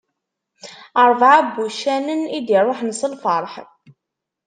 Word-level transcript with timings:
Rebɛa 1.09 1.39
n 1.45 1.51
wuccanen 1.55 2.21
i 2.37 2.39
d-iruḥen 2.47 2.91
s 2.99 3.01
lferḥ. 3.13 3.53